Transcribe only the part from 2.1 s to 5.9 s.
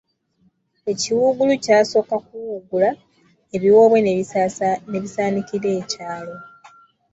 kuwuugula, ebiwoobe ne bisaanikira